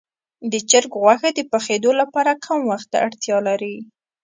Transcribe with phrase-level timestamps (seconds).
[0.51, 3.75] د چرګ غوښه د پخېدو لپاره کم وخت ته اړتیا لري.